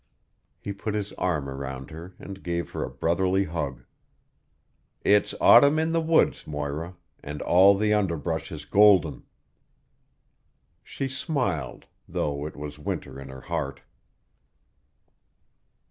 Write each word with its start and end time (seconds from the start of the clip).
He 0.59 0.73
put 0.73 0.95
his 0.95 1.13
arm 1.13 1.47
around 1.47 1.91
her 1.91 2.15
and 2.17 2.41
gave 2.41 2.71
her 2.71 2.83
a 2.83 2.89
brotherly 2.89 3.43
hug. 3.43 3.83
"It's 5.03 5.35
autumn 5.39 5.77
in 5.77 5.91
the 5.91 6.01
woods, 6.01 6.47
Moira, 6.47 6.95
and 7.23 7.39
all 7.43 7.77
the 7.77 7.93
underbrush 7.93 8.51
is 8.51 8.65
golden." 8.65 9.25
She 10.83 11.07
smiled, 11.07 11.85
though 12.09 12.47
it 12.47 12.55
was 12.55 12.79
winter 12.79 13.19
in 13.21 13.29
her 13.29 13.41
heart. 13.41 13.81